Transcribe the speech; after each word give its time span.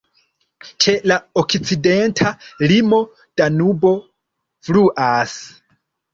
Ĉe 0.85 0.93
la 1.11 1.17
okcidenta 1.41 2.31
limo 2.73 3.01
Danubo 3.43 3.93
fluas. 4.71 5.39